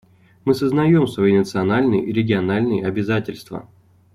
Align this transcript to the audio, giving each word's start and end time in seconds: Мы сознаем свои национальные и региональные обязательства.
Мы 0.45 0.55
сознаем 0.55 1.05
свои 1.07 1.37
национальные 1.37 2.03
и 2.05 2.11
региональные 2.11 2.87
обязательства. 2.87 3.69